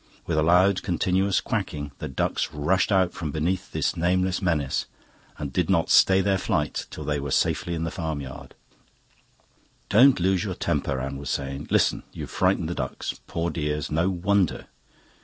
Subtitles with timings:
[0.25, 4.87] With a loud, continuous quacking the ducks rushed out from beneath this nameless menace,
[5.37, 8.55] and did not stay their flight till they were safely in the farmyard.
[9.89, 11.67] "Don't lose your temper," Anne was saying.
[11.69, 12.01] "Listen!
[12.13, 13.19] You've frightened the ducks.
[13.27, 13.91] Poor dears!
[13.91, 14.65] no wonder."